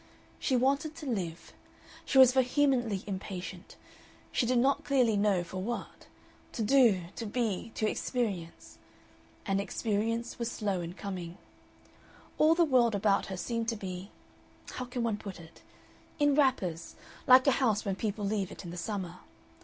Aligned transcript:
She 0.39 0.55
wanted 0.55 0.95
to 0.95 1.05
live. 1.05 1.53
She 2.05 2.17
was 2.17 2.31
vehemently 2.33 3.03
impatient 3.05 3.75
she 4.31 4.47
did 4.47 4.57
not 4.57 4.83
clearly 4.83 5.15
know 5.15 5.43
for 5.43 5.61
what 5.61 6.07
to 6.53 6.63
do, 6.63 7.03
to 7.15 7.27
be, 7.27 7.71
to 7.75 7.87
experience. 7.87 8.79
And 9.45 9.61
experience 9.61 10.39
was 10.39 10.49
slow 10.51 10.81
in 10.81 10.93
coming. 10.95 11.37
All 12.39 12.55
the 12.55 12.65
world 12.65 12.95
about 12.95 13.27
her 13.27 13.37
seemed 13.37 13.67
to 13.69 13.75
be 13.75 14.09
how 14.71 14.85
can 14.85 15.03
one 15.03 15.17
put 15.17 15.39
it? 15.39 15.61
in 16.17 16.33
wrappers, 16.33 16.95
like 17.27 17.45
a 17.45 17.51
house 17.61 17.85
when 17.85 17.95
people 17.95 18.25
leave 18.25 18.51
it 18.51 18.63
in 18.65 18.71
the 18.71 18.77
summer. 18.77 19.19